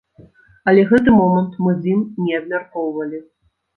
[0.71, 3.19] Але гэты момант мы з ім не абмяркоўвалі.